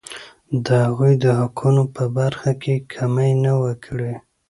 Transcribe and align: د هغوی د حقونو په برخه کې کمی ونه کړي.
د 0.65 0.67
هغوی 0.85 1.13
د 1.23 1.25
حقونو 1.39 1.83
په 1.95 2.03
برخه 2.17 2.51
کې 2.61 2.75
کمی 2.93 3.31
ونه 3.57 3.73
کړي. 3.85 4.13